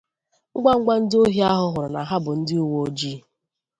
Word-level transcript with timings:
Ngwangwa 0.57 0.93
ndị 1.01 1.15
ohi 1.23 1.41
ahụ 1.51 1.67
hụrụ 1.73 2.01
ha 2.09 2.17
bụ 2.23 2.31
ndị 2.39 2.55
uweojii 2.65 3.17